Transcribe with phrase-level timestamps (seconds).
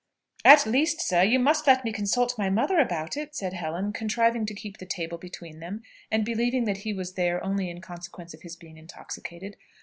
[0.43, 4.47] "At least, sir, you must let me consult my mother about it," said Helen, contriving
[4.47, 8.33] to keep the table between them, and believing that he was there only in consequence
[8.33, 9.57] of his being intoxicated.